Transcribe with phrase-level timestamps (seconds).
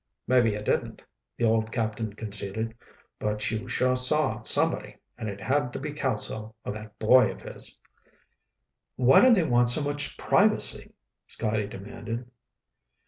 [0.25, 1.05] "Maybe you didn't,"
[1.37, 2.75] the old captain conceded.
[3.19, 7.43] "But you sure saw somebody, and it had to be Kelso or that boy of
[7.43, 7.77] his."
[8.95, 10.95] "Why do they want so much privacy?"
[11.27, 12.27] Scotty demanded.